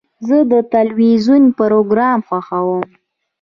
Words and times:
زه 0.27 0.37
د 0.51 0.53
تلویزیون 0.73 1.43
پروګرام 1.57 2.19
خوښوم. 2.27 2.83